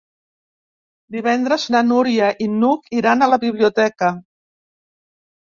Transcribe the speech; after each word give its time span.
Divendres 1.15 1.65
na 1.75 1.81
Núria 1.89 2.31
i 2.47 2.49
n'Hug 2.55 2.91
iran 3.01 3.23
a 3.23 3.29
la 3.35 3.41
biblioteca. 3.45 4.11